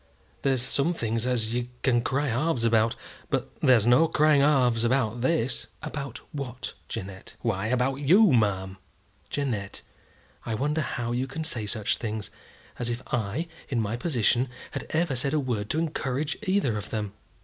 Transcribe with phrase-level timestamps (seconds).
[0.41, 2.95] There's some things as you can cry halves about,
[3.29, 8.77] but there's no crying halves about this." "About what, Jeannette?" "Why, about you, ma'am."
[9.29, 9.83] "Jeannette,
[10.43, 12.31] I wonder how you can say such things;
[12.79, 16.89] as if I, in my position, had ever said a word to encourage either of
[16.89, 17.13] them.